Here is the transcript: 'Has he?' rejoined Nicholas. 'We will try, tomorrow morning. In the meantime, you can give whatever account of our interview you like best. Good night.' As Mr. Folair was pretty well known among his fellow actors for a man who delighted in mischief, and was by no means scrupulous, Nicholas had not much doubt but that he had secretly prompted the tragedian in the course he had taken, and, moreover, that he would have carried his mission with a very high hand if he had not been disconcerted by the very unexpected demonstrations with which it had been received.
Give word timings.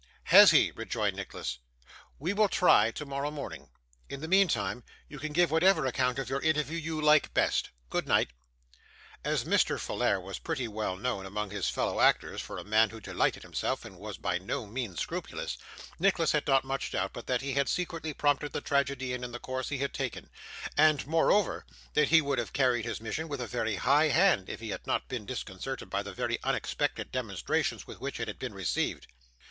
'Has 0.23 0.49
he?' 0.49 0.71
rejoined 0.71 1.15
Nicholas. 1.15 1.59
'We 2.17 2.33
will 2.33 2.49
try, 2.49 2.89
tomorrow 2.89 3.29
morning. 3.29 3.69
In 4.09 4.19
the 4.19 4.27
meantime, 4.27 4.83
you 5.07 5.19
can 5.19 5.31
give 5.31 5.51
whatever 5.51 5.85
account 5.85 6.17
of 6.17 6.31
our 6.31 6.41
interview 6.41 6.79
you 6.79 6.99
like 6.99 7.35
best. 7.35 7.69
Good 7.91 8.07
night.' 8.07 8.31
As 9.23 9.43
Mr. 9.43 9.77
Folair 9.79 10.19
was 10.19 10.39
pretty 10.39 10.67
well 10.67 10.97
known 10.97 11.27
among 11.27 11.51
his 11.51 11.69
fellow 11.69 11.99
actors 11.99 12.41
for 12.41 12.57
a 12.57 12.63
man 12.63 12.89
who 12.89 12.99
delighted 12.99 13.43
in 13.43 13.51
mischief, 13.51 13.85
and 13.85 13.99
was 13.99 14.17
by 14.17 14.39
no 14.39 14.65
means 14.65 14.99
scrupulous, 14.99 15.59
Nicholas 15.99 16.31
had 16.31 16.47
not 16.47 16.63
much 16.63 16.89
doubt 16.89 17.13
but 17.13 17.27
that 17.27 17.41
he 17.41 17.53
had 17.53 17.69
secretly 17.69 18.11
prompted 18.11 18.53
the 18.53 18.59
tragedian 18.61 19.23
in 19.23 19.31
the 19.33 19.39
course 19.39 19.69
he 19.69 19.77
had 19.77 19.93
taken, 19.93 20.31
and, 20.75 21.05
moreover, 21.05 21.63
that 21.93 22.07
he 22.07 22.21
would 22.21 22.39
have 22.39 22.53
carried 22.53 22.85
his 22.85 23.01
mission 23.01 23.27
with 23.29 23.39
a 23.39 23.45
very 23.45 23.75
high 23.75 24.07
hand 24.07 24.49
if 24.49 24.61
he 24.61 24.69
had 24.69 24.87
not 24.87 25.07
been 25.07 25.27
disconcerted 25.27 25.91
by 25.91 26.01
the 26.01 26.11
very 26.11 26.39
unexpected 26.41 27.11
demonstrations 27.11 27.85
with 27.85 28.01
which 28.01 28.19
it 28.19 28.27
had 28.27 28.39
been 28.39 28.55
received. 28.55 29.05